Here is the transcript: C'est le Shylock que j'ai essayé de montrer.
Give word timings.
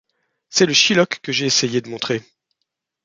C'est 0.49 0.65
le 0.65 0.73
Shylock 0.73 1.19
que 1.19 1.31
j'ai 1.31 1.45
essayé 1.45 1.79
de 1.79 1.87
montrer. 1.87 2.23